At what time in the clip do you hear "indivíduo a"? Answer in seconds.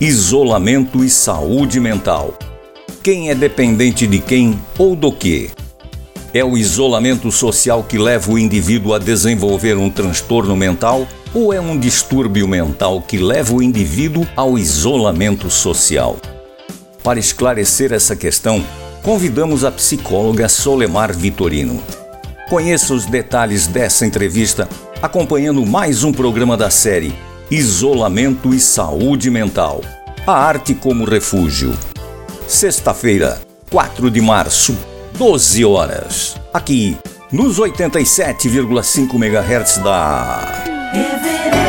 8.38-8.98